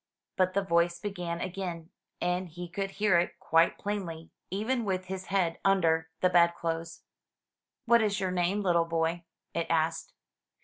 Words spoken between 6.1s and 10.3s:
the bedclothes. '*What is your name, little boy?*' it asked.